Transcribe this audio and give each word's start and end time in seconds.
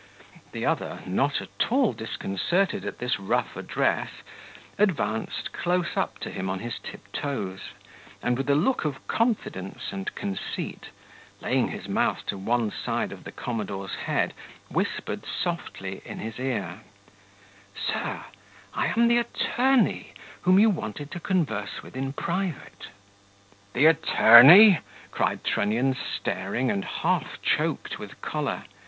The 0.51 0.65
other, 0.65 1.03
not 1.05 1.41
at 1.41 1.71
all 1.71 1.93
disconcerted 1.93 2.85
at 2.85 2.97
this 2.97 3.19
rough 3.19 3.55
address, 3.55 4.09
advanced 4.79 5.53
close 5.53 5.95
up 5.95 6.17
to 6.21 6.31
him 6.31 6.49
on 6.49 6.57
his 6.57 6.79
tiptoes, 6.81 7.59
and, 8.23 8.35
with 8.35 8.49
a 8.49 8.55
look 8.55 8.83
of 8.83 9.07
confidence 9.07 9.91
and 9.93 10.15
conceit, 10.15 10.87
laying 11.39 11.67
his 11.67 11.87
mouth 11.87 12.25
to 12.25 12.37
one 12.39 12.71
side 12.71 13.11
of 13.11 13.25
the 13.25 13.31
commodore's 13.31 13.93
head, 13.93 14.33
whispered 14.69 15.23
softly 15.23 16.01
in 16.03 16.17
his 16.17 16.37
car, 16.37 16.79
"Sir, 17.77 18.21
I 18.73 18.87
am 18.87 19.07
the 19.07 19.19
attorney 19.19 20.13
whom 20.41 20.57
you 20.57 20.71
wanted 20.71 21.11
to 21.11 21.19
converse 21.19 21.83
with 21.83 21.95
in 21.95 22.13
private." 22.13 22.87
"The 23.73 23.85
attorney?" 23.85 24.79
cried 25.11 25.43
Trunnion, 25.43 25.93
staring, 25.95 26.71
and 26.71 26.83
half 26.83 27.39
choked 27.43 27.99
with 27.99 28.19
choler. 28.23 28.63